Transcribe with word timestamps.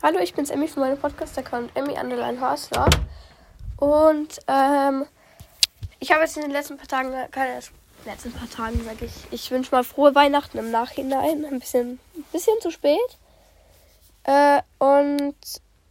Hallo, 0.00 0.20
ich 0.20 0.32
bin's 0.32 0.50
Emmy 0.50 0.68
von 0.68 0.84
meinem 0.84 0.96
Podcast-Account 0.96 1.72
Emmy 1.74 1.98
Underline 1.98 2.40
Hasler. 2.40 2.88
Und 3.78 4.38
ähm, 4.46 5.06
ich 5.98 6.12
habe 6.12 6.20
jetzt 6.20 6.36
in 6.36 6.42
den 6.42 6.52
letzten 6.52 6.76
paar 6.76 6.86
Tagen, 6.86 7.12
keine 7.32 7.58
letzten 8.04 8.30
paar 8.32 8.48
Tagen, 8.48 8.80
sage 8.84 9.06
ich, 9.06 9.12
ich 9.32 9.50
wünsche 9.50 9.74
mal 9.74 9.82
frohe 9.82 10.14
Weihnachten 10.14 10.56
im 10.56 10.70
Nachhinein. 10.70 11.44
Ein 11.44 11.58
bisschen, 11.58 11.98
ein 12.16 12.22
bisschen 12.30 12.54
zu 12.60 12.70
spät. 12.70 13.00
Äh, 14.22 14.62
und 14.78 15.34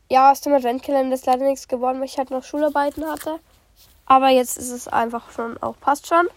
ja, 0.10 0.32
aus 0.32 0.40
dem 0.40 0.54
Adventkalender 0.54 1.14
ist 1.14 1.26
leider 1.26 1.44
nichts 1.44 1.68
geworden, 1.68 2.00
weil 2.00 2.06
ich 2.06 2.18
halt 2.18 2.32
noch 2.32 2.46
Schularbeiten 2.46 3.06
hatte. 3.06 3.42
Aber 4.06 4.30
jetzt 4.30 4.58
ist 4.58 4.72
es 4.72 4.88
einfach 4.88 5.32
schon, 5.32 5.62
auch 5.62 5.78
passt 5.82 6.08
schon. 6.08 6.30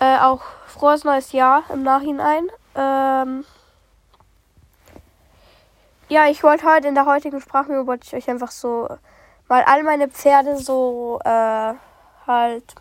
Äh, 0.00 0.18
auch 0.18 0.42
frohes 0.66 1.04
neues 1.04 1.30
Jahr 1.30 1.62
im 1.72 1.84
Nachhinein. 1.84 2.48
Ähm, 2.74 3.44
ja, 6.10 6.26
ich 6.26 6.42
wollte 6.42 6.66
heute 6.66 6.88
in 6.88 6.94
der 6.96 7.06
heutigen 7.06 7.40
Sprachmemo 7.40 7.86
wollte 7.86 8.04
ich 8.04 8.14
euch 8.14 8.28
einfach 8.28 8.50
so 8.50 8.88
mal 9.48 9.62
all 9.62 9.84
meine 9.84 10.08
Pferde 10.08 10.56
so 10.56 11.20
äh, 11.24 11.74
halt 12.26 12.74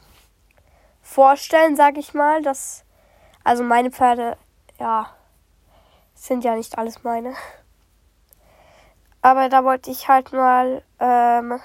vorstellen, 1.01 1.75
sag 1.75 1.97
ich 1.97 2.15
mal. 2.15 2.41
Dass, 2.41 2.83
also 3.43 3.63
meine 3.63 3.91
Pferde, 3.91 4.35
ja, 4.79 5.11
sind 6.15 6.43
ja 6.43 6.55
nicht 6.55 6.77
alles 6.79 7.03
meine. 7.03 7.35
Aber 9.21 9.47
da 9.47 9.63
wollte 9.63 9.91
ich 9.91 10.07
halt 10.07 10.33
mal 10.33 10.81
ähm, 10.99 11.59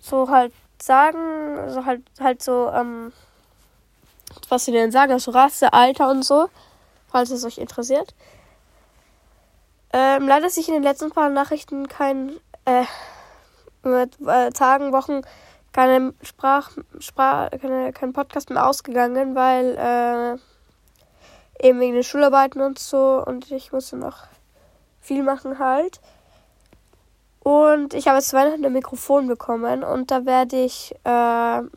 so 0.00 0.28
halt 0.28 0.52
sagen, 0.82 1.70
so 1.70 1.84
halt 1.84 2.02
halt 2.18 2.42
so, 2.42 2.70
ähm, 2.70 3.12
was 4.48 4.64
sie 4.64 4.72
denn 4.72 4.90
sagen, 4.90 5.12
also 5.12 5.30
Rasse, 5.30 5.72
Alter 5.72 6.10
und 6.10 6.24
so, 6.24 6.48
falls 7.06 7.30
es 7.30 7.44
euch 7.44 7.58
interessiert. 7.58 8.14
Ähm, 9.96 10.26
leider 10.26 10.48
ist 10.48 10.56
sich 10.56 10.66
in 10.66 10.74
den 10.74 10.82
letzten 10.82 11.12
paar 11.12 11.28
Nachrichten 11.28 11.86
kein, 11.86 12.32
äh, 12.64 12.82
mit, 13.84 14.20
äh, 14.26 14.50
Tagen, 14.50 14.92
Wochen 14.92 15.20
keine 15.72 16.14
Sprach, 16.20 16.72
Sprach, 16.98 17.48
keine, 17.62 17.92
kein 17.92 18.12
Podcast 18.12 18.50
mehr 18.50 18.66
ausgegangen, 18.66 19.36
weil 19.36 19.76
äh, 19.76 21.64
eben 21.64 21.78
wegen 21.78 21.94
den 21.94 22.02
Schularbeiten 22.02 22.60
und 22.60 22.80
so 22.80 23.22
und 23.24 23.52
ich 23.52 23.70
musste 23.70 23.96
noch 23.96 24.24
viel 25.00 25.22
machen 25.22 25.60
halt. 25.60 26.00
Und 27.38 27.94
ich 27.94 28.08
habe 28.08 28.18
jetzt 28.18 28.32
Weihnachten 28.32 28.66
ein 28.66 28.72
Mikrofon 28.72 29.28
bekommen 29.28 29.84
und 29.84 30.10
da 30.10 30.26
werde 30.26 30.56
ich, 30.56 30.90
äh, 31.04 31.04
da 31.04 31.68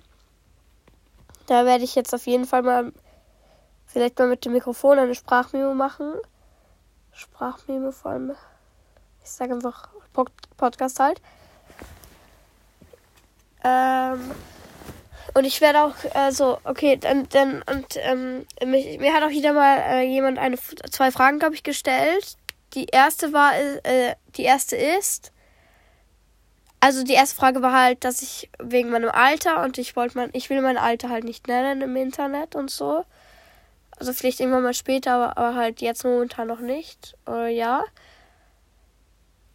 werde 1.48 1.84
ich 1.84 1.94
jetzt 1.94 2.16
auf 2.16 2.26
jeden 2.26 2.46
Fall 2.46 2.64
mal 2.64 2.92
vielleicht 3.86 4.18
mal 4.18 4.28
mit 4.28 4.44
dem 4.44 4.54
Mikrofon 4.54 4.98
eine 4.98 5.14
Sprachmemo 5.14 5.76
machen. 5.76 6.16
Sprachmemo 7.18 7.92
vor 7.92 8.12
allem. 8.12 8.36
Ich 9.24 9.32
sage 9.32 9.54
einfach 9.54 9.90
Podcast 10.58 11.00
halt. 11.00 11.22
Ähm, 13.64 14.32
und 15.34 15.46
ich 15.46 15.60
werde 15.62 15.84
auch, 15.84 15.96
also, 16.14 16.60
okay, 16.64 16.98
dann, 16.98 17.28
dann, 17.30 17.64
und 17.64 17.98
ähm, 17.98 18.46
mich, 18.66 19.00
mir 19.00 19.14
hat 19.14 19.24
auch 19.24 19.30
wieder 19.30 19.54
mal 19.54 19.78
äh, 19.80 20.02
jemand 20.04 20.38
eine, 20.38 20.58
zwei 20.92 21.12
Fragen, 21.12 21.40
glaube 21.40 21.56
ich, 21.56 21.64
gestellt. 21.64 22.38
Die 22.74 22.86
erste 22.86 23.34
war, 23.34 23.54
äh, 23.56 24.16
die 24.36 24.44
erste 24.44 24.76
ist, 24.76 25.32
also 26.80 27.04
die 27.04 27.14
erste 27.14 27.36
Frage 27.36 27.62
war 27.62 27.74
halt, 27.74 28.04
dass 28.04 28.22
ich 28.22 28.50
wegen 28.60 28.92
meinem 28.92 29.10
Alter 29.10 29.64
und 29.64 29.78
ich 29.78 29.96
wollte 29.96 30.18
mein, 30.18 30.30
ich 30.34 30.50
will 30.50 30.62
mein 30.62 30.78
Alter 30.78 31.10
halt 31.10 31.24
nicht 31.24 31.48
nennen 31.48 31.82
im 31.82 31.96
Internet 31.96 32.56
und 32.56 32.70
so. 32.70 33.04
Also 34.00 34.14
vielleicht 34.14 34.40
irgendwann 34.40 34.64
mal 34.64 34.74
später, 34.74 35.14
aber, 35.14 35.38
aber 35.38 35.56
halt 35.56 35.82
jetzt 35.82 36.04
momentan 36.04 36.48
noch 36.48 36.60
nicht. 36.60 37.16
Äh, 37.28 37.56
ja. 37.56 37.84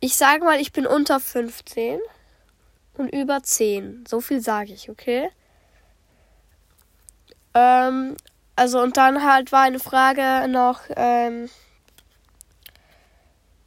Ich 0.00 0.16
sage 0.16 0.44
mal, 0.44 0.60
ich 0.60 0.72
bin 0.72 0.86
unter 0.86 1.20
15 1.20 2.00
und 2.94 3.08
über 3.08 3.42
10. 3.42 4.04
So 4.06 4.20
viel 4.20 4.40
sage 4.40 4.72
ich, 4.72 4.90
okay? 4.90 5.30
Ähm, 7.54 8.16
also 8.56 8.80
und 8.80 8.96
dann 8.96 9.24
halt 9.24 9.52
war 9.52 9.62
eine 9.62 9.78
Frage 9.78 10.48
noch, 10.48 10.80
ähm, 10.96 11.48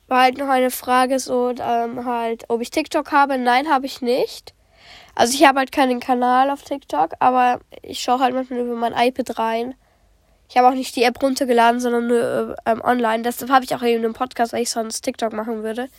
war 0.08 0.24
halt 0.24 0.38
noch 0.38 0.50
eine 0.50 0.72
Frage 0.72 1.20
so, 1.20 1.52
ähm, 1.52 2.06
halt, 2.06 2.46
ob 2.50 2.62
ich 2.62 2.70
TikTok 2.70 3.12
habe. 3.12 3.38
Nein, 3.38 3.70
habe 3.70 3.86
ich 3.86 4.02
nicht. 4.02 4.54
Also 5.16 5.34
ich 5.34 5.46
habe 5.48 5.60
halt 5.60 5.72
keinen 5.72 6.00
Kanal 6.00 6.50
auf 6.52 6.64
TikTok, 6.64 7.14
aber 7.20 7.62
ich 7.82 8.02
schaue 8.02 8.20
halt 8.20 8.36
manchmal 8.36 8.60
über 8.60 8.76
mein 8.76 8.94
iPad 8.94 9.40
rein. 9.40 9.76
Ich 10.50 10.58
habe 10.58 10.68
auch 10.68 10.74
nicht 10.74 10.96
die 10.96 11.04
App 11.04 11.22
runtergeladen, 11.22 11.80
sondern 11.80 12.08
nur 12.08 12.56
ähm, 12.66 12.82
online. 12.82 13.24
Deshalb 13.24 13.52
habe 13.52 13.66
ich 13.66 13.76
auch 13.76 13.82
eben 13.82 14.04
einen 14.04 14.14
Podcast, 14.14 14.54
weil 14.54 14.62
ich 14.62 14.70
sonst 14.70 15.02
TikTok 15.02 15.34
machen 15.34 15.64
würde. 15.64 15.90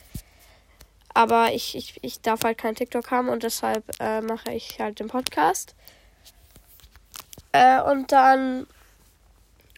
Aber 1.13 1.51
ich, 1.51 1.75
ich, 1.75 1.99
ich 2.01 2.21
darf 2.21 2.43
halt 2.43 2.57
kein 2.57 2.75
TikTok 2.75 3.11
haben 3.11 3.29
und 3.29 3.43
deshalb 3.43 3.83
äh, 3.99 4.21
mache 4.21 4.53
ich 4.53 4.79
halt 4.79 4.99
den 4.99 5.07
Podcast. 5.07 5.75
Äh, 7.51 7.81
und 7.81 8.11
dann 8.11 8.67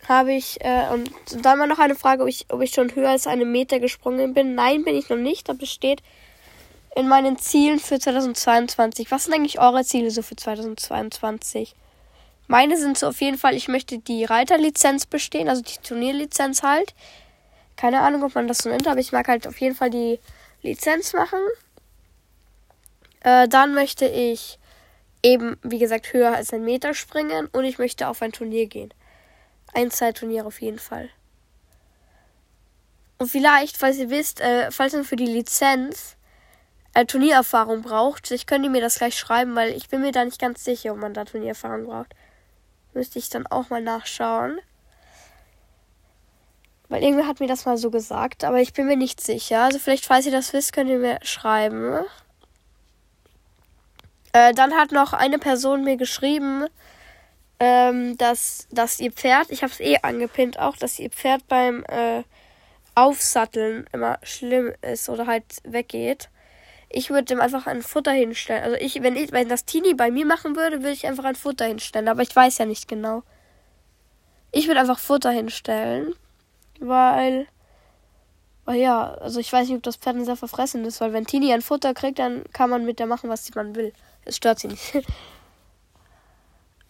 habe 0.07 0.33
ich, 0.33 0.59
äh, 0.61 0.87
und 0.91 1.11
dann 1.45 1.59
war 1.59 1.67
noch 1.67 1.79
eine 1.79 1.95
Frage, 1.95 2.23
ob 2.23 2.29
ich, 2.29 2.45
ob 2.49 2.61
ich 2.61 2.71
schon 2.73 2.93
höher 2.93 3.09
als 3.09 3.27
einen 3.27 3.51
Meter 3.51 3.79
gesprungen 3.79 4.33
bin. 4.33 4.55
Nein, 4.55 4.83
bin 4.83 4.95
ich 4.95 5.09
noch 5.09 5.17
nicht. 5.17 5.47
Das 5.47 5.57
besteht 5.57 6.01
in 6.95 7.07
meinen 7.07 7.37
Zielen 7.37 7.79
für 7.79 7.99
2022. 7.99 9.09
Was 9.11 9.25
sind 9.25 9.33
eigentlich 9.33 9.59
eure 9.59 9.83
Ziele 9.85 10.11
so 10.11 10.21
für 10.21 10.35
2022? 10.35 11.75
Meine 12.51 12.77
sind 12.77 12.97
so 12.97 13.05
auf 13.05 13.21
jeden 13.21 13.37
Fall, 13.37 13.53
ich 13.53 13.67
möchte 13.67 13.99
die 13.99 14.25
Reiterlizenz 14.25 15.05
bestehen, 15.05 15.47
also 15.49 15.61
die 15.61 15.77
Turnierlizenz 15.87 16.63
halt. 16.63 16.95
Keine 17.75 18.01
Ahnung, 18.01 18.23
ob 18.23 18.33
man 18.33 18.47
das 18.47 18.57
so 18.57 18.69
nennt, 18.69 18.87
aber 18.87 18.99
ich 18.99 19.11
mag 19.11 19.27
halt 19.27 19.45
auf 19.45 19.61
jeden 19.61 19.75
Fall 19.75 19.91
die 19.91 20.19
Lizenz 20.63 21.13
machen. 21.13 21.37
Äh, 23.19 23.47
dann 23.47 23.75
möchte 23.75 24.07
ich 24.07 24.57
eben, 25.21 25.59
wie 25.61 25.77
gesagt, 25.77 26.11
höher 26.11 26.35
als 26.35 26.51
ein 26.51 26.65
Meter 26.65 26.95
springen 26.95 27.47
und 27.51 27.65
ich 27.65 27.77
möchte 27.77 28.07
auf 28.07 28.23
ein 28.23 28.31
Turnier 28.31 28.65
gehen. 28.65 28.91
Ein 29.75 29.91
Zeitturnier 29.91 30.47
auf 30.47 30.59
jeden 30.59 30.79
Fall. 30.79 31.11
Und 33.19 33.29
vielleicht, 33.29 33.77
falls 33.77 33.97
ihr 33.97 34.09
wisst, 34.09 34.41
äh, 34.41 34.71
falls 34.71 34.93
man 34.93 35.03
für 35.03 35.17
die 35.17 35.27
Lizenz 35.27 36.15
äh, 36.95 37.05
Turniererfahrung 37.05 37.83
braucht, 37.83 38.31
ich 38.31 38.47
könnte 38.47 38.71
mir 38.71 38.81
das 38.81 38.97
gleich 38.97 39.15
schreiben, 39.19 39.55
weil 39.55 39.71
ich 39.73 39.87
bin 39.87 40.01
mir 40.01 40.11
da 40.11 40.25
nicht 40.25 40.41
ganz 40.41 40.63
sicher, 40.63 40.93
ob 40.93 40.97
man 40.97 41.13
da 41.13 41.25
Turniererfahrung 41.25 41.85
braucht. 41.85 42.15
Müsste 42.99 43.17
ich 43.17 43.29
dann 43.29 43.47
auch 43.47 43.69
mal 43.69 43.81
nachschauen. 43.81 44.59
Weil 46.89 47.01
irgendwer 47.01 47.27
hat 47.27 47.39
mir 47.39 47.47
das 47.47 47.63
mal 47.63 47.77
so 47.77 47.91
gesagt, 47.91 48.43
aber 48.43 48.59
ich 48.59 48.73
bin 48.73 48.87
mir 48.87 48.97
nicht 48.97 49.21
sicher. 49.21 49.61
Also 49.61 49.79
vielleicht, 49.79 50.05
falls 50.05 50.25
ihr 50.25 50.33
das 50.33 50.51
wisst, 50.51 50.73
könnt 50.73 50.89
ihr 50.89 50.99
mir 50.99 51.17
schreiben. 51.21 52.03
Äh, 54.33 54.53
dann 54.53 54.73
hat 54.73 54.91
noch 54.91 55.13
eine 55.13 55.39
Person 55.39 55.85
mir 55.85 55.95
geschrieben, 55.95 56.65
ähm, 57.61 58.17
dass, 58.17 58.67
dass 58.69 58.99
ihr 58.99 59.13
Pferd, 59.13 59.49
ich 59.49 59.63
habe 59.63 59.71
es 59.71 59.79
eh 59.79 59.99
angepinnt 60.01 60.59
auch, 60.59 60.75
dass 60.75 60.99
ihr 60.99 61.09
Pferd 61.09 61.47
beim 61.47 61.85
äh, 61.85 62.23
Aufsatteln 62.95 63.87
immer 63.93 64.19
schlimm 64.23 64.73
ist 64.81 65.07
oder 65.07 65.25
halt 65.25 65.45
weggeht. 65.63 66.27
Ich 66.89 67.09
würde 67.09 67.25
dem 67.25 67.39
einfach 67.39 67.67
ein 67.67 67.83
Futter 67.83 68.11
hinstellen. 68.11 68.63
Also 68.63 68.75
ich, 68.77 69.01
wenn 69.03 69.15
ich, 69.15 69.31
wenn 69.31 69.47
das 69.47 69.65
Teenie 69.65 69.93
bei 69.93 70.09
mir 70.09 70.25
machen 70.25 70.55
würde, 70.55 70.77
würde 70.77 70.91
ich 70.91 71.05
einfach 71.05 71.23
ein 71.23 71.35
Futter 71.35 71.65
hinstellen. 71.65 72.07
Aber 72.07 72.23
ich 72.23 72.35
weiß 72.35 72.57
ja 72.57 72.65
nicht 72.65 72.87
genau. 72.87 73.23
Ich 74.51 74.67
würde 74.67 74.79
einfach 74.79 74.99
Futter 74.99 75.29
hinstellen. 75.29 76.13
Weil. 76.79 77.47
Weil 78.65 78.79
ja, 78.79 79.13
also 79.15 79.39
ich 79.39 79.51
weiß 79.51 79.67
nicht, 79.67 79.77
ob 79.77 79.83
das 79.83 79.97
Pferd 79.97 80.23
sehr 80.25 80.35
verfressen 80.35 80.85
ist, 80.85 81.01
weil 81.01 81.13
wenn 81.13 81.25
Tini 81.25 81.53
ein 81.53 81.61
Futter 81.61 81.93
kriegt, 81.93 82.19
dann 82.19 82.43
kann 82.53 82.69
man 82.69 82.85
mit 82.85 82.99
der 82.99 83.07
machen, 83.07 83.29
was 83.29 83.53
man 83.55 83.75
will. 83.75 83.93
Es 84.25 84.37
stört 84.37 84.59
sie 84.59 84.67
nicht. 84.67 84.95
äh, 84.95 85.01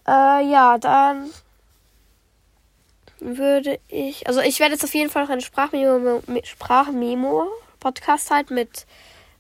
ja, 0.08 0.78
dann 0.78 1.30
würde 3.20 3.80
ich. 3.88 4.28
Also 4.28 4.42
ich 4.42 4.60
werde 4.60 4.74
jetzt 4.74 4.84
auf 4.84 4.94
jeden 4.94 5.10
Fall 5.10 5.24
noch 5.24 5.30
eine 5.30 5.42
Sprachmemo, 5.42 6.22
Sprachmemo 6.44 7.48
Podcast 7.80 8.32
halt 8.32 8.52
mit 8.52 8.86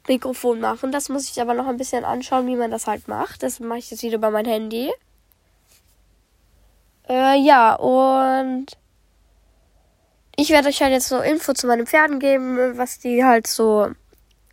Mikrofon 0.10 0.60
machen. 0.60 0.92
Das 0.92 1.08
muss 1.08 1.30
ich 1.30 1.40
aber 1.40 1.54
noch 1.54 1.68
ein 1.68 1.78
bisschen 1.78 2.04
anschauen, 2.04 2.48
wie 2.48 2.58
man 2.58 2.72
das 2.72 2.88
halt 2.88 3.08
macht. 3.08 3.44
Das 3.44 3.60
mache 3.60 3.80
ich 3.80 3.92
jetzt 3.92 4.04
wieder 4.04 4.18
bei 4.18 4.30
meinem 4.30 4.52
Handy. 4.52 4.92
Äh, 7.08 7.40
ja, 7.40 7.76
und 7.76 8.68
ich 10.36 10.50
werde 10.50 10.68
euch 10.68 10.82
halt 10.82 10.92
jetzt 10.92 11.08
so 11.08 11.20
Info 11.20 11.54
zu 11.54 11.68
meinen 11.68 11.88
Pferden 11.88 12.20
geben, 12.20 12.78
was 12.78 13.00
die 13.00 13.24
halt 13.24 13.48
so 13.48 13.92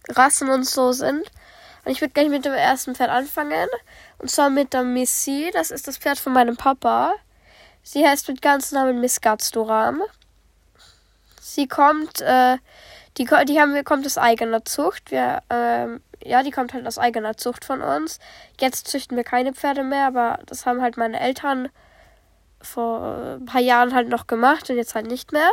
Rassen 0.09 0.51
und 0.51 0.65
so 0.65 0.93
sind. 0.93 1.31
Und 1.85 1.93
ich 1.93 2.01
würde 2.01 2.13
gleich 2.13 2.29
mit 2.29 2.45
dem 2.45 2.53
ersten 2.53 2.95
Pferd 2.95 3.11
anfangen. 3.11 3.69
Und 4.19 4.31
zwar 4.31 4.51
mit 4.51 4.73
der 4.73 4.83
Missy. 4.83 5.51
Das 5.53 5.71
ist 5.71 5.87
das 5.87 5.99
Pferd 5.99 6.19
von 6.19 6.33
meinem 6.33 6.57
Papa. 6.57 7.15
Sie 7.83 8.07
heißt 8.07 8.29
mit 8.29 8.43
ganzem 8.43 8.79
Namen 8.79 9.01
Miss 9.01 9.21
Gatstoram. 9.21 10.03
Sie 11.41 11.69
kommt 11.69 12.21
äh, 12.21 12.57
die, 13.19 13.29
die 13.47 13.61
haben, 13.61 13.85
kommt 13.85 14.07
aus 14.07 14.19
eigener 14.19 14.65
Zucht. 14.65 15.11
Wir, 15.11 15.43
ähm, 15.51 16.01
ja, 16.25 16.43
die 16.43 16.51
kommt 16.51 16.75
halt 16.75 16.87
aus 16.87 16.99
eigener 16.99 17.37
Zucht 17.37 17.65
von 17.65 17.83
uns. 17.83 18.19
Jetzt 18.61 18.89
züchten 18.89 19.17
wir 19.17 19.25
keine 19.25 19.53
Pferde 19.53 19.83
mehr, 19.83 20.07
aber 20.07 20.39
das 20.47 20.67
haben 20.67 20.83
halt 20.83 20.97
meine 20.97 21.21
Eltern 21.21 21.69
vor 22.61 23.37
ein 23.39 23.47
paar 23.47 23.61
Jahren 23.61 23.95
halt 23.95 24.09
noch 24.09 24.27
gemacht 24.27 24.69
und 24.71 24.77
jetzt 24.77 24.95
halt 24.95 25.07
nicht 25.07 25.33
mehr. 25.33 25.51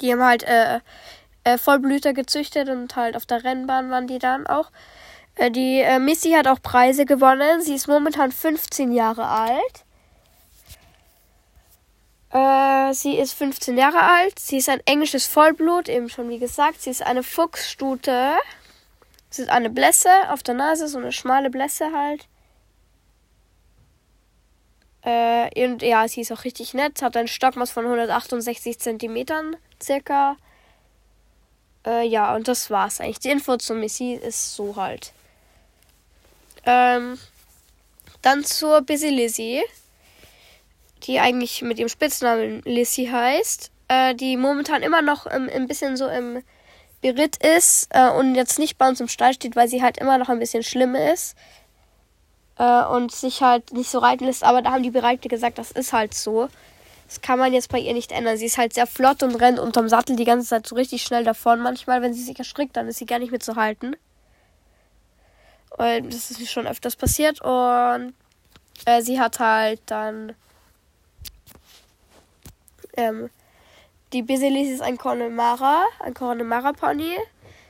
Die 0.00 0.12
haben 0.12 0.22
halt, 0.22 0.42
äh, 0.44 0.80
äh, 1.46 1.58
Vollblüter 1.58 2.12
gezüchtet 2.12 2.68
und 2.68 2.96
halt 2.96 3.16
auf 3.16 3.24
der 3.24 3.44
Rennbahn 3.44 3.90
waren 3.90 4.08
die 4.08 4.18
dann 4.18 4.46
auch. 4.46 4.70
Äh, 5.36 5.50
die 5.50 5.80
äh, 5.80 6.00
Missy 6.00 6.32
hat 6.32 6.48
auch 6.48 6.60
Preise 6.60 7.06
gewonnen. 7.06 7.62
Sie 7.62 7.74
ist 7.74 7.86
momentan 7.86 8.32
15 8.32 8.92
Jahre 8.92 9.26
alt. 9.26 9.85
Äh, 12.30 12.92
sie 12.92 13.16
ist 13.16 13.34
15 13.34 13.78
Jahre 13.78 14.02
alt. 14.02 14.38
Sie 14.38 14.56
ist 14.56 14.68
ein 14.68 14.80
englisches 14.84 15.26
Vollblut, 15.26 15.88
eben 15.88 16.08
schon 16.08 16.28
wie 16.28 16.38
gesagt. 16.38 16.82
Sie 16.82 16.90
ist 16.90 17.02
eine 17.02 17.22
Fuchsstute. 17.22 18.34
Sie 19.30 19.42
ist 19.42 19.48
eine 19.50 19.70
Blässe 19.70 20.10
auf 20.30 20.42
der 20.42 20.54
Nase, 20.54 20.88
so 20.88 20.98
eine 20.98 21.12
schmale 21.12 21.50
Blässe 21.50 21.92
halt. 21.92 22.26
Äh, 25.02 25.64
und 25.64 25.82
ja, 25.82 26.08
sie 26.08 26.22
ist 26.22 26.32
auch 26.32 26.44
richtig 26.44 26.74
nett. 26.74 27.00
Hat 27.00 27.16
ein 27.16 27.28
Stockmaß 27.28 27.70
von 27.70 27.84
168 27.84 28.78
Zentimetern 28.80 29.56
circa. 29.80 30.36
Äh, 31.86 32.06
ja, 32.08 32.34
und 32.34 32.48
das 32.48 32.70
war's 32.70 33.00
eigentlich. 33.00 33.20
Die 33.20 33.30
Info 33.30 33.56
zu 33.56 33.74
Missy 33.74 34.14
ist 34.14 34.56
so 34.56 34.74
halt. 34.74 35.12
Ähm, 36.64 37.18
dann 38.22 38.44
zur 38.44 38.82
Busy 38.82 39.10
Lizzie 39.10 39.62
die 41.04 41.20
eigentlich 41.20 41.62
mit 41.62 41.78
ihrem 41.78 41.88
Spitznamen 41.88 42.62
Lissy 42.64 43.06
heißt, 43.06 43.70
äh, 43.88 44.14
die 44.14 44.36
momentan 44.36 44.82
immer 44.82 45.02
noch 45.02 45.26
im, 45.26 45.48
ein 45.48 45.66
bisschen 45.66 45.96
so 45.96 46.08
im 46.08 46.42
Beritt 47.02 47.36
ist 47.36 47.88
äh, 47.90 48.08
und 48.10 48.34
jetzt 48.34 48.58
nicht 48.58 48.78
bei 48.78 48.88
uns 48.88 49.00
im 49.00 49.08
Stall 49.08 49.34
steht, 49.34 49.56
weil 49.56 49.68
sie 49.68 49.82
halt 49.82 49.98
immer 49.98 50.18
noch 50.18 50.28
ein 50.28 50.38
bisschen 50.38 50.62
schlimm 50.62 50.94
ist 50.94 51.36
äh, 52.58 52.84
und 52.84 53.12
sich 53.12 53.42
halt 53.42 53.72
nicht 53.72 53.90
so 53.90 53.98
reiten 53.98 54.24
lässt. 54.24 54.44
Aber 54.44 54.62
da 54.62 54.72
haben 54.72 54.82
die 54.82 54.90
Bereite 54.90 55.28
gesagt, 55.28 55.58
das 55.58 55.70
ist 55.70 55.92
halt 55.92 56.14
so. 56.14 56.48
Das 57.06 57.20
kann 57.20 57.38
man 57.38 57.52
jetzt 57.52 57.70
bei 57.70 57.78
ihr 57.78 57.92
nicht 57.92 58.10
ändern. 58.10 58.36
Sie 58.36 58.46
ist 58.46 58.58
halt 58.58 58.74
sehr 58.74 58.86
flott 58.86 59.22
und 59.22 59.36
rennt 59.36 59.60
unterm 59.60 59.88
Sattel 59.88 60.16
die 60.16 60.24
ganze 60.24 60.48
Zeit 60.48 60.66
so 60.66 60.74
richtig 60.74 61.02
schnell 61.02 61.22
davon. 61.22 61.60
Manchmal, 61.60 62.02
wenn 62.02 62.14
sie 62.14 62.22
sich 62.22 62.38
erschrickt, 62.38 62.76
dann 62.76 62.88
ist 62.88 62.98
sie 62.98 63.06
gar 63.06 63.20
nicht 63.20 63.30
mehr 63.30 63.40
zu 63.40 63.54
halten. 63.54 63.94
Und 65.70 66.12
das 66.12 66.30
ist 66.30 66.50
schon 66.50 66.66
öfters 66.66 66.96
passiert. 66.96 67.40
Und 67.42 68.14
äh, 68.86 69.02
sie 69.02 69.20
hat 69.20 69.38
halt 69.38 69.80
dann 69.86 70.34
ähm, 72.96 73.30
die 74.12 74.22
Basilis 74.22 74.70
ist 74.70 74.82
ein 74.82 74.98
Connemara, 74.98 75.84
ein 76.00 76.14
Connemara 76.14 76.72
Pony. 76.72 77.16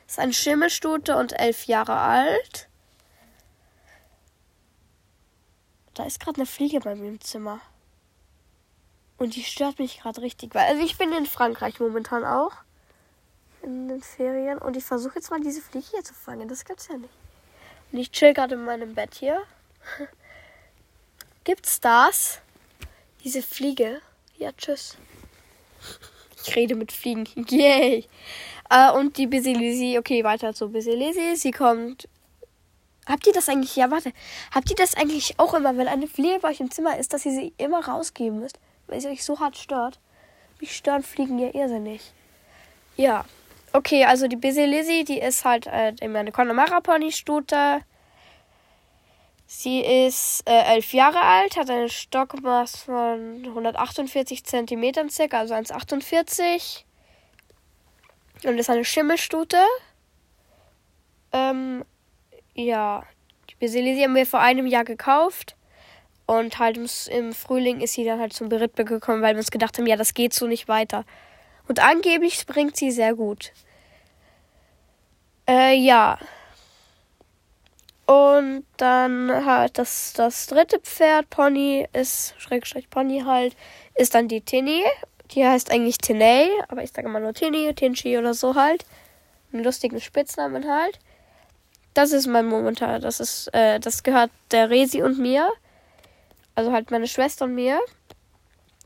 Ist 0.06 0.18
eine 0.18 0.32
Schimmelstute 0.32 1.16
und 1.16 1.32
elf 1.38 1.64
Jahre 1.64 1.98
alt. 1.98 2.68
Da 5.94 6.04
ist 6.04 6.20
gerade 6.20 6.36
eine 6.36 6.46
Fliege 6.46 6.80
bei 6.80 6.94
mir 6.94 7.08
im 7.08 7.20
Zimmer. 7.20 7.60
Und 9.18 9.34
die 9.34 9.42
stört 9.42 9.78
mich 9.78 10.00
gerade 10.00 10.20
richtig. 10.20 10.54
Weil, 10.54 10.66
also 10.66 10.84
ich 10.84 10.98
bin 10.98 11.12
in 11.12 11.26
Frankreich 11.26 11.80
momentan 11.80 12.24
auch. 12.24 12.52
In 13.62 13.88
den 13.88 14.02
Ferien. 14.02 14.58
Und 14.58 14.76
ich 14.76 14.84
versuche 14.84 15.16
jetzt 15.16 15.30
mal 15.30 15.40
diese 15.40 15.62
Fliege 15.62 15.86
hier 15.90 16.04
zu 16.04 16.12
fangen. 16.12 16.48
Das 16.48 16.64
gibt's 16.64 16.88
ja 16.88 16.98
nicht. 16.98 17.14
Und 17.90 17.98
ich 17.98 18.12
chill 18.12 18.34
gerade 18.34 18.56
in 18.56 18.64
meinem 18.64 18.94
Bett 18.94 19.14
hier. 19.14 19.42
Gibt's 21.44 21.80
das? 21.80 22.40
Diese 23.24 23.42
Fliege? 23.42 24.02
Ja, 24.36 24.52
tschüss. 24.52 24.96
Ich 26.44 26.54
rede 26.54 26.74
mit 26.74 26.92
Fliegen. 26.92 27.26
Yay. 27.48 28.06
Äh, 28.70 28.92
und 28.92 29.16
die 29.16 29.26
Basilisi. 29.26 29.98
Okay, 29.98 30.24
weiter 30.24 30.54
zu 30.54 30.70
Basilisi. 30.70 31.36
Sie 31.36 31.50
kommt. 31.50 32.08
Habt 33.06 33.26
ihr 33.26 33.32
das 33.32 33.48
eigentlich? 33.48 33.76
Ja, 33.76 33.90
warte. 33.90 34.12
Habt 34.52 34.70
ihr 34.70 34.76
das 34.76 34.96
eigentlich 34.96 35.38
auch 35.38 35.54
immer, 35.54 35.76
wenn 35.76 35.88
eine 35.88 36.08
Fliege 36.08 36.40
bei 36.40 36.50
euch 36.50 36.60
im 36.60 36.70
Zimmer 36.70 36.98
ist, 36.98 37.12
dass 37.12 37.24
ihr 37.24 37.32
sie 37.32 37.52
immer 37.58 37.86
rausgeben 37.86 38.40
müsst? 38.40 38.58
Weil 38.86 39.00
sie 39.00 39.08
euch 39.08 39.24
so 39.24 39.38
hart 39.38 39.56
stört. 39.56 40.00
Mich 40.60 40.74
stören 40.74 41.02
Fliegen 41.02 41.38
ja 41.38 41.54
irrsinnig. 41.54 42.12
Ja. 42.96 43.24
Okay, 43.72 44.04
also 44.04 44.26
die 44.26 44.36
Basilisi, 44.36 45.04
die 45.04 45.20
ist 45.20 45.44
halt 45.44 45.66
äh, 45.66 45.92
eine 46.00 46.32
Connemara-Pony-Stute. 46.32 47.82
Sie 49.46 49.80
ist 49.80 50.42
äh, 50.48 50.74
elf 50.74 50.92
Jahre 50.92 51.20
alt, 51.20 51.56
hat 51.56 51.70
ein 51.70 51.88
Stockmaß 51.88 52.76
von 52.82 53.44
148 53.44 54.44
cm 54.44 55.08
circa, 55.08 55.38
also 55.38 55.54
1,48 55.54 56.82
und 58.44 58.58
ist 58.58 58.68
eine 58.68 58.84
Schimmelstute. 58.84 59.58
Ähm, 61.32 61.84
ja, 62.54 63.04
die 63.48 63.54
Basilisi 63.54 64.02
haben 64.02 64.16
wir 64.16 64.26
vor 64.26 64.40
einem 64.40 64.66
Jahr 64.66 64.84
gekauft 64.84 65.54
und 66.26 66.58
halt 66.58 66.76
im, 66.76 66.88
im 67.10 67.32
Frühling 67.32 67.80
ist 67.80 67.92
sie 67.92 68.04
dann 68.04 68.18
halt 68.18 68.32
zum 68.32 68.48
Beritt 68.48 68.74
gekommen, 68.74 69.22
weil 69.22 69.34
wir 69.34 69.38
uns 69.38 69.52
gedacht 69.52 69.78
haben, 69.78 69.86
ja, 69.86 69.96
das 69.96 70.14
geht 70.14 70.34
so 70.34 70.48
nicht 70.48 70.66
weiter. 70.66 71.04
Und 71.68 71.80
angeblich 71.80 72.34
springt 72.34 72.76
sie 72.76 72.90
sehr 72.90 73.14
gut. 73.14 73.52
Äh, 75.48 75.74
ja. 75.74 76.18
Und 78.06 78.64
dann 78.76 79.44
halt 79.44 79.78
das, 79.78 80.12
das 80.12 80.46
dritte 80.46 80.78
Pferd, 80.78 81.28
Pony, 81.28 81.88
ist, 81.92 82.34
Schrägstrich 82.38 82.88
Pony 82.88 83.22
halt, 83.26 83.56
ist 83.96 84.14
dann 84.14 84.28
die 84.28 84.40
Tinny. 84.40 84.84
Die 85.32 85.44
heißt 85.44 85.72
eigentlich 85.72 85.98
Tiney, 85.98 86.48
aber 86.68 86.84
ich 86.84 86.92
sage 86.92 87.08
immer 87.08 87.18
nur 87.18 87.34
Tinny, 87.34 87.74
Tinchi 87.74 88.16
oder 88.16 88.32
so 88.32 88.54
halt. 88.54 88.84
Einen 89.52 89.64
lustigen 89.64 90.00
Spitznamen 90.00 90.68
halt. 90.68 91.00
Das 91.94 92.12
ist 92.12 92.26
mein 92.26 92.46
momentan, 92.46 93.00
das 93.00 93.18
ist, 93.20 93.52
äh, 93.54 93.80
das 93.80 94.02
gehört 94.02 94.30
der 94.52 94.70
Resi 94.70 95.02
und 95.02 95.18
mir. 95.18 95.50
Also 96.54 96.70
halt 96.70 96.90
meine 96.92 97.08
Schwester 97.08 97.46
und 97.46 97.54
mir. 97.54 97.80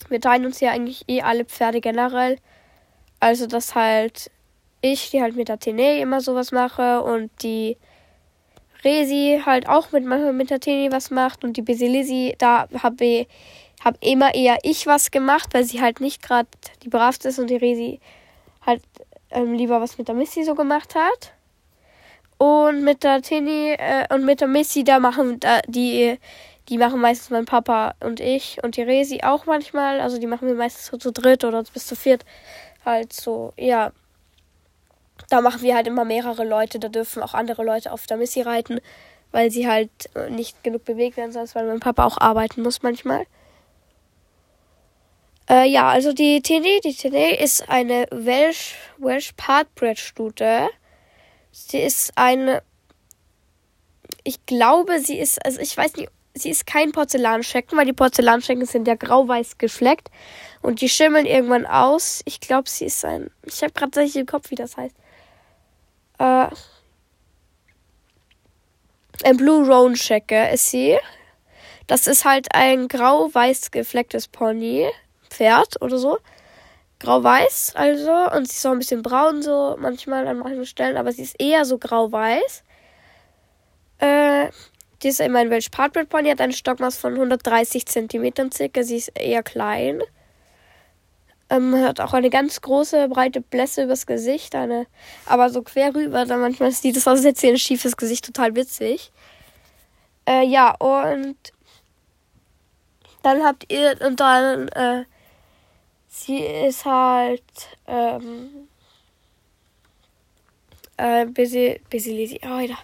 Wir 0.09 0.21
teilen 0.21 0.47
uns 0.47 0.61
ja 0.61 0.71
eigentlich 0.71 1.05
eh 1.09 1.21
alle 1.21 1.45
Pferde 1.45 1.83
generell. 1.83 2.39
Also 3.19 3.47
dass 3.47 3.75
halt 3.75 4.31
ich, 4.81 5.11
die 5.11 5.21
halt 5.21 5.37
mit 5.37 5.49
der 5.49 5.59
Tiney 5.59 6.01
immer 6.01 6.23
sowas 6.23 6.53
mache 6.53 7.03
und 7.03 7.31
die 7.43 7.77
Resi 8.85 9.43
halt 9.45 9.69
auch 9.69 9.93
mit, 9.93 10.05
mit 10.05 10.51
der 10.51 10.61
Tini 10.61 10.93
was 10.93 11.11
macht 11.11 11.45
und 11.45 11.57
die 11.57 11.63
Basilisi, 11.63 12.35
da 12.39 12.69
habe 12.83 13.27
hab 13.85 14.03
immer 14.03 14.35
eher 14.35 14.59
ich 14.63 14.87
was 14.87 15.11
gemacht, 15.11 15.51
weil 15.53 15.65
sie 15.65 15.81
halt 15.81 16.01
nicht 16.01 16.23
gerade 16.23 16.49
die 16.83 16.89
bravste 16.89 17.29
ist 17.29 17.39
und 17.39 17.49
die 17.49 17.57
Resi 17.57 18.01
halt 18.65 18.83
ähm, 19.31 19.55
lieber 19.55 19.81
was 19.81 19.99
mit 19.99 20.09
der 20.09 20.15
Missy 20.15 20.45
so 20.45 20.55
gemacht 20.55 20.95
hat. 20.95 21.33
Und 22.39 22.85
mit 22.85 23.05
der 23.05 23.21
Tini 23.21 23.73
äh, 23.73 24.07
und 24.13 24.25
mit 24.25 24.41
der 24.41 24.49
Missy, 24.49 24.83
da 24.83 24.99
machen 24.99 25.41
da, 25.41 25.61
die, 25.67 26.19
die 26.69 26.79
machen 26.79 27.01
meistens 27.01 27.31
mein 27.31 27.45
Papa 27.45 27.95
und 28.01 28.19
ich 28.21 28.59
und 28.63 28.77
die 28.77 28.83
Resi 28.83 29.21
auch 29.23 29.47
manchmal. 29.47 30.01
Also 30.01 30.19
die 30.19 30.27
machen 30.27 30.49
wir 30.49 30.55
meistens 30.55 30.87
so 30.87 30.97
zu 30.97 31.13
dritt 31.13 31.45
oder 31.45 31.63
bis 31.63 31.87
zu 31.87 31.97
viert. 31.97 32.25
Halt 32.85 33.13
so, 33.13 33.53
ja 33.59 33.93
da 35.29 35.41
machen 35.41 35.63
wir 35.63 35.75
halt 35.75 35.87
immer 35.87 36.05
mehrere 36.05 36.45
Leute. 36.45 36.79
Da 36.79 36.89
dürfen 36.89 37.23
auch 37.23 37.35
andere 37.35 37.65
Leute 37.65 37.93
auf 37.93 38.07
der 38.07 38.17
Missy 38.17 38.43
reiten, 38.43 38.81
weil 39.33 39.51
sie 39.51 39.69
halt 39.69 39.91
äh, 40.15 40.31
nicht 40.31 40.63
genug 40.65 40.85
bewegt 40.85 41.17
werden, 41.17 41.33
sonst 41.33 41.55
weil 41.55 41.67
mein 41.67 41.81
Papa 41.81 42.05
auch 42.05 42.19
arbeiten 42.19 42.63
muss 42.63 42.83
manchmal. 42.83 43.27
Äh, 45.49 45.69
ja, 45.69 45.89
also 45.89 46.13
die 46.13 46.43
Tene, 46.43 46.81
die 46.85 46.95
Tene 46.95 47.37
ist 47.41 47.69
eine 47.69 48.07
Welsh, 48.13 48.77
Welsh 48.99 49.33
Partbred 49.37 49.99
Stute. 49.99 50.69
Sie 51.51 51.81
ist 51.81 52.13
eine, 52.15 52.63
ich 54.23 54.47
glaube, 54.47 55.01
sie 55.01 55.19
ist, 55.19 55.45
also 55.45 55.59
ich 55.61 55.77
weiß 55.77 55.97
nicht, 55.97 56.09
sie 56.35 56.51
ist 56.51 56.67
kein 56.67 56.93
Porzellanschecken, 56.93 57.77
weil 57.77 57.87
die 57.87 57.93
Porzellanschecken 57.93 58.65
sind 58.65 58.87
ja 58.87 58.95
grau-weiß 58.95 59.59
gefleckt 59.59 60.11
und 60.63 60.81
die 60.81 60.89
schimmeln 60.89 61.27
irgendwann 61.27 61.67
aus. 61.67 62.23
Ich 62.27 62.41
glaube, 62.41 62.69
sie 62.69 62.85
ist 62.85 63.05
ein, 63.05 63.31
ich 63.45 63.61
habe 63.63 63.73
gerade 63.73 64.03
nicht 64.03 64.15
im 64.15 64.27
Kopf, 64.27 64.51
wie 64.51 64.55
das 64.55 64.77
heißt. 64.77 64.95
Äh, 66.21 66.49
ein 69.25 69.37
Blue 69.37 69.67
Roan 69.67 69.95
Checker 69.95 70.51
ist 70.51 70.71
sie. 70.71 70.99
Das 71.87 72.07
ist 72.07 72.25
halt 72.25 72.55
ein 72.55 72.89
grau-weiß 72.89 73.71
geflecktes 73.71 74.29
Pony. 74.29 74.87
Pferd 75.31 75.81
oder 75.81 75.99
so. 75.99 76.19
Grau-weiß 77.01 77.73
also. 77.75 78.13
Und 78.37 78.49
sie 78.49 78.57
ist 78.57 78.67
auch 78.67 78.73
ein 78.73 78.79
bisschen 78.79 79.03
braun 79.03 79.43
so 79.43 79.77
manchmal 79.79 80.29
an 80.29 80.39
manchen 80.39 80.67
Stellen. 80.67 80.97
Aber 80.97 81.13
sie 81.13 81.23
ist 81.23 81.41
eher 81.41 81.65
so 81.65 81.79
grau-weiß. 81.79 82.65
Äh, 83.99 84.49
die 85.03 85.09
ist 85.09 85.21
immer 85.21 85.39
ein 85.39 85.51
Welsh 85.51 85.71
Partbred 85.71 86.11
Pony. 86.11 86.31
Hat 86.31 86.41
einen 86.43 86.53
Stockmaß 86.53 86.99
von 86.99 87.15
130 87.15 87.87
cm 87.87 88.53
circa. 88.53 88.83
Sie 88.83 88.97
ist 88.97 89.09
eher 89.19 89.43
klein. 89.43 90.03
Ähm, 91.51 91.75
hat 91.83 92.01
auch 92.01 92.13
eine 92.13 92.31
ganz 92.31 92.61
große, 92.61 93.09
breite 93.09 93.41
Blässe 93.41 93.83
übers 93.83 94.07
Gesicht, 94.07 94.55
eine, 94.55 94.87
aber 95.27 95.51
so 95.51 95.63
quer 95.63 95.95
rüber, 95.95 96.25
dann 96.25 96.41
manchmal 96.41 96.71
sieht 96.71 96.97
es 96.97 97.09
aus, 97.09 97.19
als 97.19 97.25
hätte 97.25 97.41
sie 97.41 97.49
ein 97.49 97.59
schiefes 97.59 97.97
Gesicht, 97.97 98.25
total 98.25 98.55
witzig. 98.55 99.11
Äh, 100.27 100.47
ja, 100.47 100.75
und 100.77 101.37
dann 103.23 103.43
habt 103.45 103.71
ihr, 103.73 103.99
und 104.07 104.21
dann, 104.21 104.69
äh, 104.69 105.05
sie 106.09 106.39
ist 106.39 106.85
halt, 106.85 107.43
ähm, 107.87 108.69
äh, 110.97 111.25
lady, 111.25 112.41
oh, 112.45 112.67
da. 112.69 112.79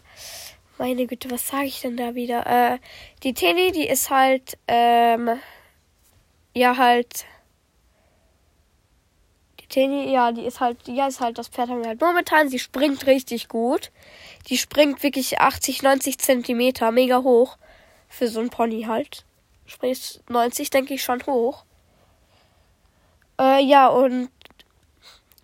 Meine 0.78 1.06
Güte, 1.06 1.30
was 1.30 1.48
sage 1.48 1.66
ich 1.66 1.80
denn 1.80 1.96
da 1.96 2.14
wieder? 2.14 2.46
Äh, 2.46 2.78
die 3.22 3.32
Tini, 3.32 3.72
die 3.72 3.88
ist 3.88 4.10
halt, 4.10 4.58
ähm, 4.68 5.38
ja, 6.54 6.76
halt, 6.76 7.24
Teni, 9.76 10.10
ja, 10.10 10.32
die 10.32 10.46
ist 10.46 10.60
halt, 10.60 10.86
die 10.86 10.98
ist 10.98 11.20
halt, 11.20 11.36
das 11.36 11.48
Pferd 11.48 11.68
haben 11.68 11.82
wir 11.82 11.88
halt 11.88 12.00
momentan. 12.00 12.48
Sie 12.48 12.58
springt 12.58 13.06
richtig 13.06 13.46
gut. 13.46 13.92
Die 14.48 14.56
springt 14.56 15.02
wirklich 15.02 15.38
80, 15.38 15.82
90 15.82 16.16
Zentimeter, 16.18 16.90
mega 16.92 17.22
hoch. 17.22 17.58
Für 18.08 18.26
so 18.28 18.40
ein 18.40 18.48
Pony 18.48 18.84
halt. 18.84 19.26
Springt 19.66 20.22
90, 20.30 20.70
denke 20.70 20.94
ich, 20.94 21.02
schon 21.02 21.22
hoch. 21.26 21.66
Äh, 23.38 23.62
ja, 23.64 23.88
und 23.88 24.30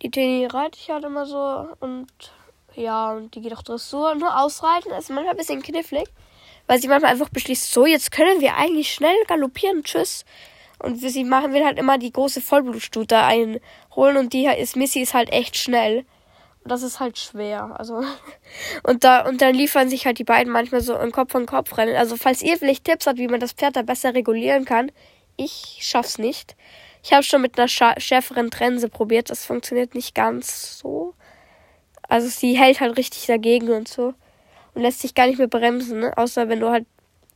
die 0.00 0.10
Teni 0.10 0.46
reite 0.46 0.78
ich 0.80 0.88
halt 0.88 1.04
immer 1.04 1.26
so. 1.26 1.68
Und 1.80 2.10
ja, 2.74 3.12
und 3.12 3.34
die 3.34 3.42
geht 3.42 3.54
auch 3.54 3.62
Dressur. 3.62 4.14
Nur 4.14 4.40
ausreiten 4.40 4.92
ist 4.92 5.10
manchmal 5.10 5.32
ein 5.32 5.36
bisschen 5.36 5.60
knifflig. 5.60 6.08
Weil 6.66 6.80
sie 6.80 6.88
manchmal 6.88 7.12
einfach 7.12 7.28
beschließt, 7.28 7.70
so, 7.70 7.84
jetzt 7.84 8.10
können 8.10 8.40
wir 8.40 8.56
eigentlich 8.56 8.94
schnell 8.94 9.16
galoppieren. 9.26 9.84
Tschüss. 9.84 10.24
Und 10.82 10.96
sie 10.98 11.24
machen 11.24 11.52
will 11.52 11.64
halt 11.64 11.78
immer 11.78 11.96
die 11.96 12.12
große 12.12 12.40
Vollblutstute 12.40 13.16
einholen 13.16 14.16
und 14.16 14.32
die 14.32 14.46
ist 14.46 14.76
Missy 14.76 15.00
ist 15.00 15.14
halt 15.14 15.32
echt 15.32 15.56
schnell. 15.56 16.04
Und 16.64 16.70
das 16.70 16.82
ist 16.82 16.98
halt 16.98 17.18
schwer. 17.18 17.74
Also 17.78 18.02
und 18.82 19.04
da 19.04 19.26
und 19.26 19.40
dann 19.40 19.54
liefern 19.54 19.88
sich 19.88 20.06
halt 20.06 20.18
die 20.18 20.24
beiden 20.24 20.52
manchmal 20.52 20.80
so 20.80 20.96
im 20.96 21.12
Kopf 21.12 21.34
an 21.34 21.46
Kopf 21.46 21.76
rennen. 21.78 21.96
Also 21.96 22.16
falls 22.16 22.42
ihr 22.42 22.56
vielleicht 22.56 22.84
Tipps 22.84 23.06
habt, 23.06 23.18
wie 23.18 23.28
man 23.28 23.40
das 23.40 23.52
Pferd 23.52 23.76
da 23.76 23.82
besser 23.82 24.14
regulieren 24.14 24.64
kann, 24.64 24.90
ich 25.36 25.78
schaff's 25.82 26.18
nicht. 26.18 26.56
Ich 27.04 27.12
habe 27.12 27.22
schon 27.22 27.42
mit 27.42 27.58
einer 27.58 27.68
schärferen 27.68 28.50
Trense 28.50 28.88
probiert, 28.88 29.30
das 29.30 29.44
funktioniert 29.44 29.94
nicht 29.94 30.14
ganz 30.14 30.78
so. 30.78 31.14
Also 32.08 32.28
sie 32.28 32.58
hält 32.58 32.80
halt 32.80 32.96
richtig 32.96 33.26
dagegen 33.26 33.70
und 33.70 33.88
so 33.88 34.14
und 34.74 34.82
lässt 34.82 35.00
sich 35.00 35.14
gar 35.14 35.26
nicht 35.26 35.38
mehr 35.38 35.48
bremsen, 35.48 36.00
ne? 36.00 36.16
außer 36.16 36.48
wenn 36.48 36.60
du 36.60 36.70
halt 36.70 36.86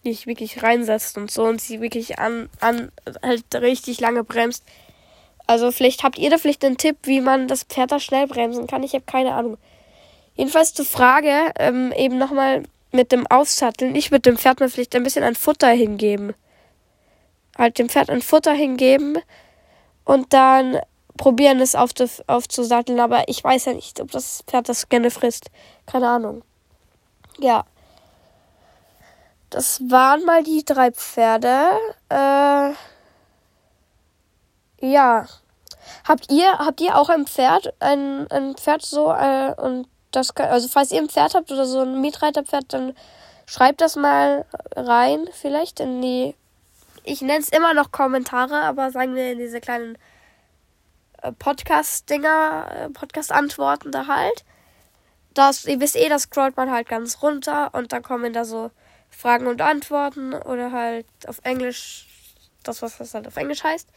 dich 0.07 0.27
wirklich 0.27 0.63
reinsetzt 0.63 1.19
und 1.19 1.31
so 1.31 1.45
und 1.45 1.61
sie 1.61 1.81
wirklich 1.81 2.19
an, 2.19 2.49
an 2.61 2.91
halt 3.23 3.45
richtig 3.55 4.01
lange 4.01 4.25
bremst. 4.25 4.65
Also 5.47 5.71
vielleicht 5.71 6.03
habt 6.03 6.19
ihr 6.19 6.31
da 6.31 6.39
vielleicht 6.39 6.65
einen 6.65 6.77
Tipp, 6.77 6.97
wie 7.03 7.21
man 7.21 7.49
das 7.49 7.65
Pferd 7.65 7.93
da 7.93 8.01
schnell 8.01 8.27
bremsen 8.27 8.67
kann. 8.67 8.83
Ich 8.83 8.95
habe 8.95 9.05
keine 9.05 9.35
Ahnung. 9.35 9.59
Jedenfalls 10.35 10.75
zur 10.75 10.85
Frage, 10.85 11.53
ähm, 11.59 11.93
eben 11.97 12.19
nochmal 12.19 12.65
mit 12.93 13.13
dem 13.13 13.27
Aufsatteln. 13.27 13.95
Ich 13.95 14.11
würde 14.11 14.23
dem 14.23 14.39
Pferd 14.39 14.61
mal 14.61 14.69
vielleicht 14.69 14.95
ein 14.97 15.03
bisschen 15.03 15.25
ein 15.25 15.35
Futter 15.35 15.69
hingeben. 15.69 16.35
Halt 17.57 17.79
dem 17.79 17.89
Pferd 17.89 18.11
ein 18.11 18.23
Futter 18.23 18.53
hingeben 18.53 19.19
und 20.05 20.33
dann 20.33 20.79
probieren 21.17 21.61
es 21.61 21.75
auf 21.75 21.91
aufzusatteln. 22.27 23.01
Aber 23.01 23.29
ich 23.29 23.43
weiß 23.43 23.67
ja 23.67 23.73
nicht, 23.73 24.01
ob 24.01 24.11
das 24.11 24.43
Pferd 24.47 24.69
das 24.69 24.89
gerne 24.89 25.11
frisst. 25.11 25.51
Keine 25.87 26.09
Ahnung. 26.09 26.43
Ja. 27.39 27.65
Das 29.57 29.81
waren 29.89 30.23
mal 30.27 30.43
die 30.43 30.67
drei 30.67 30.91
Pferde. 30.91 31.71
Äh, 32.11 32.75
ja. 34.87 35.27
Habt 36.07 36.31
ihr, 36.31 36.59
habt 36.59 36.83
ihr 36.83 36.95
auch 36.95 37.09
ein 37.09 37.27
Pferd? 37.27 37.73
Ein, 37.81 38.31
ein 38.31 38.55
Pferd 38.57 38.83
so, 38.85 39.11
äh, 39.15 39.55
und 39.57 39.89
das 40.11 40.35
kann, 40.35 40.51
also 40.51 40.69
falls 40.69 40.93
ihr 40.93 41.01
ein 41.01 41.09
Pferd 41.09 41.35
habt 41.35 41.51
oder 41.51 41.65
so 41.65 41.81
ein 41.81 42.03
Mietreiterpferd, 42.03 42.71
dann 42.75 42.95
schreibt 43.47 43.81
das 43.81 43.97
mal 43.97 44.45
rein, 44.77 45.27
vielleicht 45.33 45.81
in 45.81 46.03
die. 46.03 46.35
Ich 47.05 47.23
nenne 47.23 47.41
es 47.41 47.49
immer 47.49 47.73
noch 47.73 47.93
Kommentare, 47.93 48.61
aber 48.61 48.91
sagen 48.91 49.15
wir 49.15 49.33
in 49.33 49.39
diese 49.39 49.63
kleinen 49.63 49.97
äh, 51.23 51.33
Podcast-Dinger, 51.33 52.67
äh, 52.77 52.89
Podcast-Antworten 52.91 53.91
da 53.91 54.07
halt. 54.07 54.45
Das, 55.33 55.65
ihr 55.65 55.81
wisst 55.81 55.97
eh, 55.97 56.11
das 56.11 56.25
scrollt 56.25 56.59
man 56.59 56.71
halt 56.71 56.91
ganz 56.91 57.23
runter 57.23 57.71
und 57.73 57.95
dann 57.95 58.03
kommen 58.03 58.35
da 58.35 58.45
so 58.45 58.71
Fragen 59.11 59.47
und 59.47 59.61
Antworten 59.63 60.35
oder 60.35 60.73
halt 60.73 61.07
auf 61.27 61.41
Englisch, 61.43 62.07
das 62.63 62.83
was 62.83 62.99
das 62.99 63.15
halt 63.15 63.27
auf 63.27 63.37
Englisch 63.37 63.65
heißt, 63.65 63.89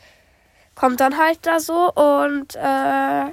kommt 0.75 0.99
dann 0.99 1.17
halt 1.17 1.39
da 1.45 1.59
so 1.59 1.91
und 1.93 2.55
äh, 2.55 3.31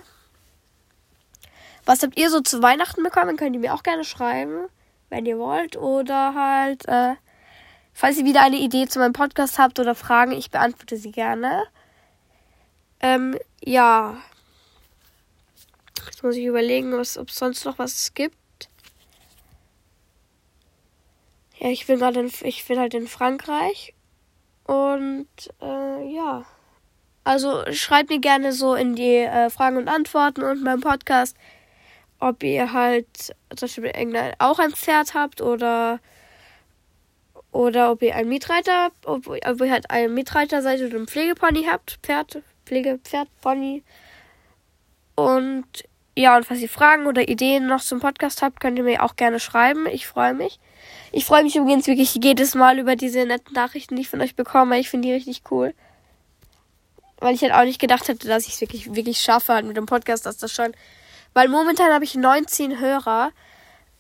was 1.84 2.02
habt 2.02 2.18
ihr 2.18 2.30
so 2.30 2.40
zu 2.40 2.62
Weihnachten 2.62 3.02
bekommen? 3.02 3.36
Könnt 3.36 3.54
ihr 3.54 3.60
mir 3.60 3.74
auch 3.74 3.84
gerne 3.84 4.04
schreiben, 4.04 4.66
wenn 5.08 5.26
ihr 5.26 5.38
wollt 5.38 5.76
oder 5.76 6.34
halt 6.34 6.86
äh, 6.88 7.14
falls 7.96 8.18
ihr 8.18 8.26
wieder 8.26 8.42
eine 8.42 8.58
Idee 8.58 8.86
zu 8.86 8.98
meinem 8.98 9.14
Podcast 9.14 9.58
habt 9.58 9.78
oder 9.78 9.94
Fragen, 9.94 10.32
ich 10.32 10.50
beantworte 10.50 10.98
sie 10.98 11.12
gerne. 11.12 11.64
Ähm, 13.00 13.38
ja. 13.64 14.18
Jetzt 16.04 16.22
muss 16.22 16.36
ich 16.36 16.44
überlegen, 16.44 16.92
ob 16.92 17.00
es 17.00 17.14
sonst 17.14 17.64
noch 17.64 17.78
was 17.78 18.12
gibt. 18.12 18.36
Ja, 21.55 21.55
ich 21.70 21.86
bin 21.86 21.98
gerade 21.98 22.28
ich 22.42 22.66
bin 22.66 22.78
halt 22.78 22.94
in 22.94 23.08
Frankreich. 23.08 23.94
Und 24.64 25.28
äh, 25.60 26.14
ja. 26.14 26.44
Also 27.24 27.64
schreibt 27.72 28.10
mir 28.10 28.20
gerne 28.20 28.52
so 28.52 28.74
in 28.74 28.94
die 28.94 29.18
äh, 29.18 29.50
Fragen 29.50 29.76
und 29.76 29.88
Antworten 29.88 30.42
und 30.42 30.62
meinem 30.62 30.80
Podcast, 30.80 31.36
ob 32.20 32.42
ihr 32.42 32.72
halt 32.72 33.34
zum 33.54 33.66
Beispiel 33.66 34.32
auch 34.38 34.58
ein 34.58 34.72
Pferd 34.72 35.14
habt 35.14 35.40
oder 35.40 36.00
oder 37.52 37.90
ob 37.90 38.02
ihr 38.02 38.14
einen 38.14 38.28
Mietreiter 38.28 38.84
habt, 38.84 39.06
ob, 39.06 39.28
ob 39.28 39.60
ihr 39.60 39.70
halt 39.70 39.90
ein 39.90 40.12
Mietreiter 40.12 40.62
seid 40.62 40.80
oder 40.82 40.98
ein 40.98 41.06
Pflegepony 41.06 41.64
habt, 41.64 41.98
Pferd, 42.02 42.42
Pflege, 42.66 42.98
Pferd, 43.02 43.28
Pony. 43.40 43.82
Und 45.14 45.84
ja, 46.16 46.34
und 46.34 46.44
falls 46.44 46.60
ihr 46.60 46.68
Fragen 46.70 47.06
oder 47.06 47.28
Ideen 47.28 47.66
noch 47.66 47.82
zum 47.82 48.00
Podcast 48.00 48.40
habt, 48.40 48.58
könnt 48.58 48.78
ihr 48.78 48.84
mir 48.84 49.02
auch 49.02 49.16
gerne 49.16 49.38
schreiben. 49.38 49.86
Ich 49.86 50.06
freue 50.06 50.32
mich. 50.32 50.58
Ich 51.12 51.26
freue 51.26 51.42
mich 51.42 51.56
übrigens 51.56 51.86
wirklich 51.86 52.14
jedes 52.14 52.54
Mal 52.54 52.78
über 52.78 52.96
diese 52.96 53.26
netten 53.26 53.52
Nachrichten, 53.52 53.96
die 53.96 54.02
ich 54.02 54.08
von 54.08 54.22
euch 54.22 54.34
bekomme. 54.34 54.78
Ich 54.78 54.88
finde 54.88 55.08
die 55.08 55.14
richtig 55.14 55.42
cool. 55.50 55.74
Weil 57.18 57.34
ich 57.34 57.42
halt 57.42 57.52
auch 57.52 57.64
nicht 57.64 57.80
gedacht 57.80 58.08
hätte, 58.08 58.28
dass 58.28 58.46
ich 58.46 58.54
es 58.54 58.60
wirklich, 58.62 58.94
wirklich 58.94 59.20
schaffe 59.20 59.52
halt 59.52 59.66
mit 59.66 59.76
dem 59.76 59.84
Podcast, 59.84 60.24
dass 60.24 60.38
das 60.38 60.52
schon. 60.52 60.72
Weil 61.34 61.48
momentan 61.48 61.92
habe 61.92 62.04
ich 62.04 62.14
19 62.14 62.80
Hörer. 62.80 63.30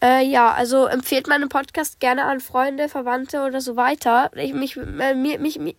Äh, 0.02 0.24
ja, 0.24 0.52
also 0.52 0.86
empfehlt 0.86 1.26
meinen 1.26 1.50
Podcast 1.50 2.00
gerne 2.00 2.24
an 2.24 2.40
Freunde, 2.40 2.88
Verwandte 2.88 3.44
oder 3.44 3.60
so 3.60 3.76
weiter. 3.76 4.30
Ich 4.36 4.54
mich, 4.54 4.78
äh, 4.78 5.14
mich, 5.14 5.58
mich, 5.58 5.76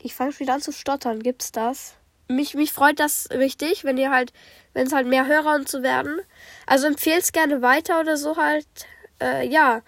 ich 0.00 0.14
fange 0.14 0.32
schon 0.32 0.40
wieder 0.40 0.54
an 0.54 0.60
zu 0.60 0.72
stottern. 0.72 1.20
Gibt's 1.20 1.50
das? 1.50 1.94
Mich, 2.28 2.54
mich 2.54 2.72
freut 2.72 2.98
das 2.98 3.28
richtig, 3.30 3.84
wenn 3.84 3.98
ihr 3.98 4.10
halt, 4.10 4.32
wenn 4.72 4.86
es 4.86 4.92
halt 4.92 5.06
mehr 5.06 5.26
Hörer 5.26 5.54
und 5.54 5.68
so 5.68 5.82
werden. 5.82 6.20
Also 6.66 6.86
empfehlt 6.86 7.22
es 7.22 7.32
gerne 7.32 7.62
weiter 7.62 8.00
oder 8.00 8.16
so 8.16 8.36
halt 8.36 8.66
äh, 9.22 9.46
ja. 9.46 9.82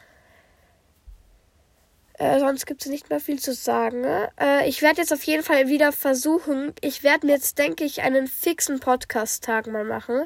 Äh, 2.16 2.38
sonst 2.38 2.66
gibt 2.66 2.82
es 2.82 2.90
nicht 2.90 3.10
mehr 3.10 3.18
viel 3.18 3.40
zu 3.40 3.52
sagen. 3.52 4.00
Ne? 4.02 4.30
Äh, 4.40 4.68
ich 4.68 4.82
werde 4.82 5.00
jetzt 5.00 5.12
auf 5.12 5.24
jeden 5.24 5.42
Fall 5.42 5.68
wieder 5.68 5.90
versuchen. 5.90 6.72
Ich 6.80 7.02
werde 7.02 7.26
mir 7.26 7.32
jetzt, 7.32 7.58
denke 7.58 7.84
ich, 7.84 8.02
einen 8.02 8.28
fixen 8.28 8.78
Podcast-Tag 8.78 9.66
mal 9.66 9.84
machen. 9.84 10.24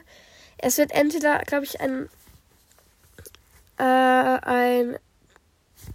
Es 0.59 0.77
wird 0.77 0.93
entweder, 0.93 1.39
glaube 1.41 1.65
ich, 1.65 1.81
ein. 1.81 2.11
Äh, 3.79 3.83
ein. 3.83 4.99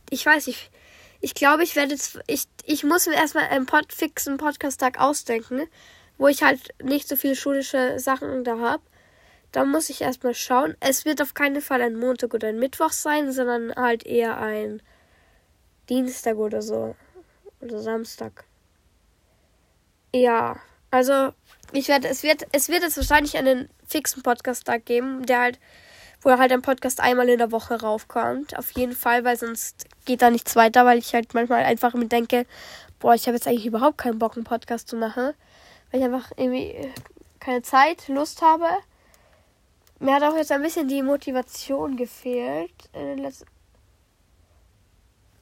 Ich 0.09 0.25
weiß 0.25 0.47
nicht. 0.47 0.71
Ich 1.21 1.35
glaube, 1.35 1.63
ich 1.63 1.75
werde 1.75 1.91
jetzt. 1.91 2.19
Ich, 2.25 2.45
ich 2.65 2.83
muss 2.83 3.05
mir 3.05 3.15
erstmal 3.15 3.45
einen 3.49 3.67
Pod, 3.67 3.93
fixen 3.93 4.37
Podcast-Tag 4.37 4.99
ausdenken, 4.99 5.67
wo 6.17 6.27
ich 6.27 6.43
halt 6.43 6.73
nicht 6.81 7.07
so 7.07 7.15
viele 7.15 7.35
schulische 7.35 7.99
Sachen 7.99 8.43
da 8.43 8.59
habe. 8.59 8.83
Da 9.51 9.65
muss 9.65 9.89
ich 9.89 10.01
erstmal 10.01 10.33
schauen. 10.33 10.75
Es 10.79 11.05
wird 11.05 11.21
auf 11.21 11.33
keinen 11.33 11.61
Fall 11.61 11.81
ein 11.81 11.95
Montag 11.95 12.33
oder 12.33 12.47
ein 12.47 12.59
Mittwoch 12.59 12.91
sein, 12.91 13.31
sondern 13.31 13.73
halt 13.75 14.05
eher 14.05 14.37
ein 14.39 14.81
Dienstag 15.89 16.37
oder 16.37 16.61
so. 16.61 16.95
Oder 17.61 17.79
Samstag. 17.79 18.45
Ja, 20.13 20.57
also 20.91 21.33
ich 21.71 21.87
werde, 21.87 22.07
es 22.07 22.23
wird, 22.23 22.45
es 22.51 22.69
wird 22.69 22.83
jetzt 22.83 22.97
wahrscheinlich 22.97 23.37
einen 23.37 23.69
fixen 23.87 24.21
Podcast-Tag 24.21 24.85
geben, 24.85 25.25
der 25.25 25.39
halt, 25.39 25.59
wo 26.21 26.31
halt 26.31 26.51
ein 26.51 26.61
Podcast 26.61 26.99
einmal 26.99 27.29
in 27.29 27.37
der 27.37 27.51
Woche 27.51 27.81
raufkommt. 27.81 28.57
Auf 28.57 28.71
jeden 28.71 28.93
Fall, 28.93 29.23
weil 29.23 29.37
sonst 29.37 29.85
geht 30.05 30.21
da 30.21 30.29
nichts 30.29 30.55
weiter, 30.55 30.85
weil 30.85 30.99
ich 30.99 31.13
halt 31.13 31.33
manchmal 31.33 31.63
einfach 31.63 31.93
mir 31.93 32.07
denke, 32.07 32.45
boah, 32.99 33.15
ich 33.15 33.27
habe 33.27 33.35
jetzt 33.35 33.47
eigentlich 33.47 33.65
überhaupt 33.65 33.97
keinen 33.97 34.19
Bock, 34.19 34.35
einen 34.35 34.45
Podcast 34.45 34.87
zu 34.87 34.95
machen. 34.95 35.33
Weil 35.93 35.99
ich 35.99 36.05
einfach 36.07 36.31
irgendwie 36.37 36.91
keine 37.39 37.61
Zeit, 37.61 38.07
Lust 38.07 38.41
habe. 38.41 38.65
Mir 39.99 40.15
hat 40.15 40.23
auch 40.23 40.35
jetzt 40.35 40.51
ein 40.51 40.63
bisschen 40.63 40.87
die 40.87 41.03
Motivation 41.03 41.97
gefehlt. 41.97 42.73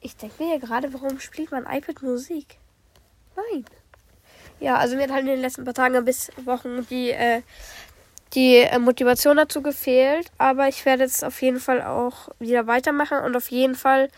ich 0.02 0.16
denke 0.16 0.42
mir 0.42 0.52
ja 0.52 0.58
gerade, 0.58 0.92
warum 0.92 1.18
spielt 1.20 1.52
mein 1.52 1.64
iPad 1.64 2.02
Musik? 2.02 2.58
Nein. 3.34 3.64
Ja, 4.60 4.76
also 4.76 4.94
mir 4.94 5.04
hat 5.04 5.12
halt 5.12 5.22
in 5.22 5.28
den 5.28 5.40
letzten 5.40 5.64
paar 5.64 5.72
Tagen 5.72 6.04
bis 6.04 6.30
Wochen 6.44 6.86
die, 6.88 7.12
äh, 7.12 7.40
die 8.34 8.56
äh, 8.56 8.78
Motivation 8.78 9.38
dazu 9.38 9.62
gefehlt. 9.62 10.30
Aber 10.36 10.68
ich 10.68 10.84
werde 10.84 11.04
jetzt 11.04 11.24
auf 11.24 11.40
jeden 11.40 11.60
Fall 11.60 11.80
auch 11.80 12.28
wieder 12.38 12.66
weitermachen 12.66 13.20
und 13.20 13.34
auf 13.36 13.50
jeden 13.50 13.74
Fall 13.74 14.10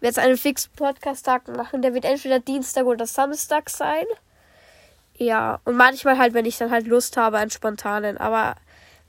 werde 0.00 0.08
jetzt 0.08 0.18
einen 0.18 0.36
fixen 0.36 0.70
Podcast-Tag 0.76 1.48
machen. 1.48 1.80
Der 1.80 1.94
wird 1.94 2.04
entweder 2.04 2.40
Dienstag 2.40 2.84
oder 2.84 3.06
Samstag 3.06 3.70
sein. 3.70 4.04
Ja, 5.18 5.60
und 5.64 5.76
manchmal 5.76 6.16
halt, 6.16 6.32
wenn 6.32 6.46
ich 6.46 6.58
dann 6.58 6.70
halt 6.70 6.86
Lust 6.86 7.16
habe, 7.16 7.38
einen 7.38 7.50
spontanen. 7.50 8.16
Aber 8.16 8.54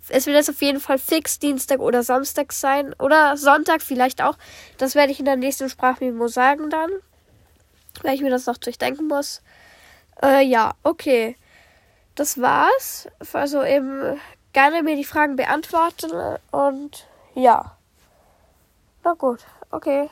es 0.10 0.26
wird 0.26 0.36
jetzt 0.36 0.50
auf 0.50 0.62
jeden 0.62 0.80
Fall 0.80 0.98
fix 0.98 1.40
Dienstag 1.40 1.80
oder 1.80 2.04
Samstag 2.04 2.52
sein. 2.52 2.94
Oder 3.00 3.38
Sonntag 3.38 3.82
vielleicht 3.82 4.22
auch. 4.22 4.36
Das 4.78 4.96
werde 4.96 5.12
ich 5.12 5.20
in 5.20 5.26
der 5.26 5.36
nächsten 5.38 5.70
Sprachmemo 5.70 6.28
sagen 6.28 6.70
dann. 6.70 6.90
Weil 8.02 8.16
ich 8.16 8.22
mir 8.22 8.32
das 8.32 8.48
noch 8.48 8.58
durchdenken 8.58 9.08
muss. 9.08 9.42
Äh, 10.22 10.44
ja, 10.44 10.74
okay. 10.84 11.38
das 12.16 12.42
war's. 12.42 13.08
Also 13.34 13.64
eben 13.64 14.20
gerne 14.54 14.84
mir 14.84 14.96
die 14.96 15.06
Fragen 15.06 15.36
beantworten 15.36 16.12
und 16.52 17.08
ja. 17.36 17.78
Na 19.04 19.14
gut, 19.14 19.40
okay. 19.72 20.10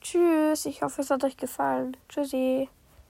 Tschüss. 0.00 0.66
Ich 0.66 0.82
hoffe, 0.82 1.02
es 1.02 1.10
hat 1.10 1.24
euch 1.24 1.36
gefallen. 1.36 1.96
Tschüssi. 2.08 2.68